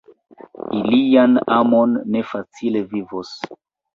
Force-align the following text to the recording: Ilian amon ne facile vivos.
Ilian 0.77 1.35
amon 1.57 1.93
ne 2.15 2.23
facile 2.31 2.83
vivos. 2.95 3.37